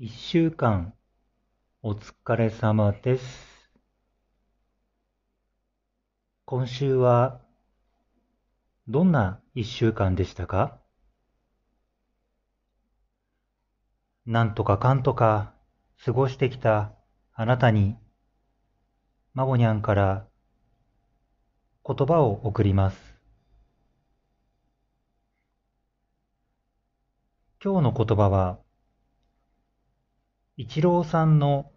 [0.00, 0.94] 一週間
[1.82, 3.68] お疲れ様です。
[6.44, 7.40] 今週は
[8.86, 10.78] どんな一週間でしたか？
[14.24, 15.52] なんとかかんとか
[16.04, 16.92] 過ごしてきた
[17.34, 17.96] あなたに、
[19.34, 20.28] まごにゃんから
[21.84, 23.16] 言葉を送ります。
[27.60, 28.60] 今日の言葉は、
[30.60, 31.70] イチローさんの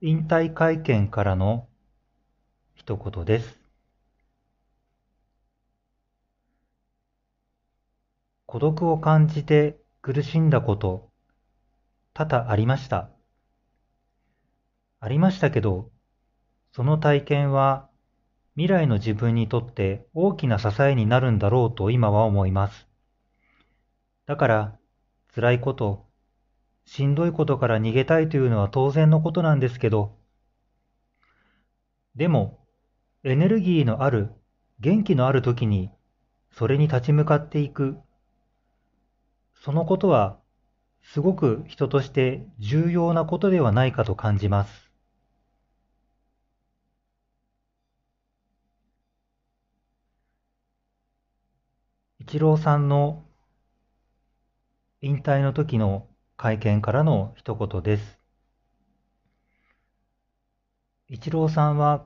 [0.00, 1.66] 引退会見からの
[2.76, 3.58] 一言です。
[8.46, 11.10] 孤独を感じて苦しんだこと、
[12.14, 13.10] 多々ありました。
[15.00, 15.90] ありましたけど、
[16.70, 17.88] その体験は
[18.54, 22.86] 未来の自分にとって大きな支えになるんだろうと今は思います。
[24.26, 24.78] だから、
[25.34, 26.11] 辛いこと、
[26.84, 30.16] しんどいことから逃げたいというのは当然のことなんですけど、
[32.14, 32.58] でも、
[33.24, 34.32] エネルギーのある、
[34.80, 35.90] 元気のある時に、
[36.50, 37.96] それに立ち向かっていく。
[39.54, 40.38] そのことは、
[41.02, 44.90] すごく人として重要なことではないかと感じます。
[52.18, 53.24] 一郎さんの
[55.00, 56.06] 引退の時の
[56.42, 58.18] 会見からの一言です。
[61.06, 62.04] 一郎さんは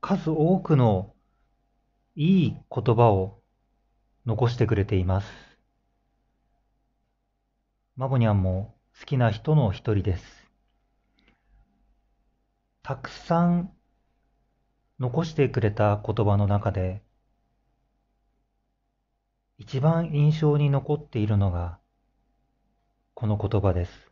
[0.00, 1.12] 数多くの
[2.14, 3.40] いい言葉を
[4.24, 5.26] 残してくれています。
[7.96, 10.24] マボニャンも好きな人の一人です。
[12.84, 13.72] たくさん
[15.00, 17.02] 残してくれた言葉の中で
[19.58, 21.80] 一番印象に残っているのが
[23.18, 24.10] この言葉です。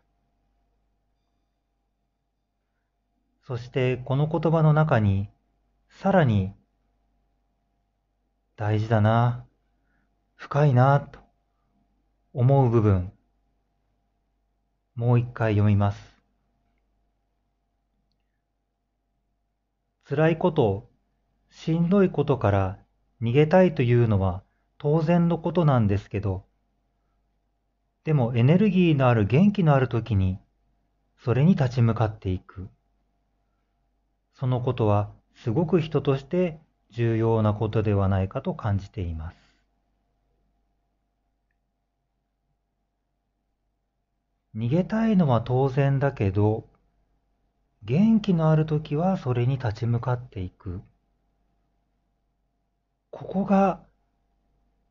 [3.46, 5.28] そしてこの言葉の中に
[5.90, 6.54] さらに
[8.56, 9.44] 大事だな、
[10.36, 11.20] 深いなと
[12.32, 13.12] 思う部分、
[14.94, 15.98] もう一回読みます。
[20.08, 20.88] 辛いこと、
[21.50, 22.78] しんどいことから
[23.20, 24.42] 逃げたいというのは
[24.78, 26.46] 当然のことなんですけど、
[28.04, 30.38] でもエネルギーのある元気のある時に、
[31.16, 32.68] それに立ち向かっていく。
[34.34, 36.58] そのことはすごく人として
[36.90, 39.36] 重要なことではないかと感じています。
[44.54, 46.68] 逃げたいのは当然だけど、
[47.82, 50.82] 元気のある時はそれに立ち向かっていく。
[53.10, 53.80] ここが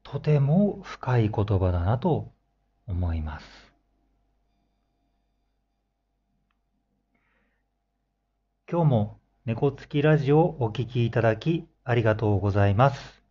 [0.01, 2.33] とても深い言葉だなと
[2.87, 3.45] 思います。
[8.69, 13.23] 今日も猫つきラジオをお聞きいただきありがとうございます。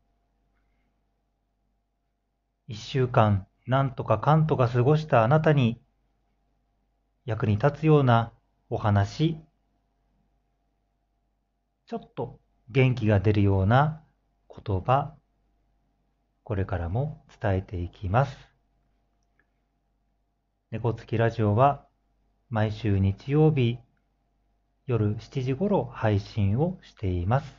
[2.69, 5.81] 一週間なんとかかんとか過ごしたあなたに
[7.25, 8.33] 役に立つような
[8.71, 9.37] お話、
[11.87, 12.41] ちょっと
[12.71, 14.03] 元気が出るような
[14.49, 15.15] 言葉、
[16.43, 18.52] これからも伝えていきます。
[20.73, 21.85] 猫つきラジオは
[22.49, 23.77] 毎週日曜日
[24.87, 27.59] 夜7時頃配信をしています。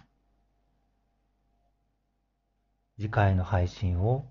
[2.98, 4.26] 次回の配信を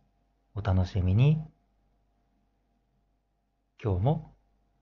[0.57, 1.39] お楽しみに。
[3.81, 4.35] 今日も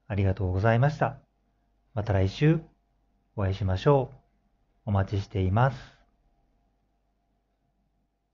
[0.09, 1.19] ありがとうございました。
[1.93, 2.59] また来週
[3.37, 4.17] お会いしましょう。
[4.87, 6.00] お待ちしています。